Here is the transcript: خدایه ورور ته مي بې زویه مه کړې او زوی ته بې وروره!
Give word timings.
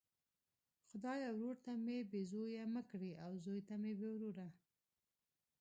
خدایه 0.87 1.29
ورور 1.33 1.57
ته 1.65 1.71
مي 1.85 1.97
بې 2.11 2.21
زویه 2.31 2.63
مه 2.73 2.81
کړې 2.89 3.11
او 3.23 3.31
زوی 3.45 3.61
ته 3.67 3.75
بې 3.81 3.93
وروره! 3.99 4.47